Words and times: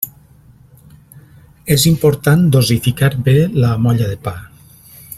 És 1.77 1.85
important 1.91 2.47
dosificar 2.57 3.13
bé 3.29 3.37
la 3.65 3.75
molla 3.87 4.13
de 4.15 4.21
pa. 4.29 4.39